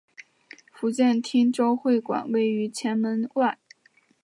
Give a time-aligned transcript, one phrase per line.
[0.73, 3.59] 福建汀州会馆位于前门外。